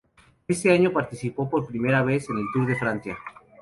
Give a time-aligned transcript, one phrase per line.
[0.47, 3.17] Ese año participó por primera vez en el Tour de Francia.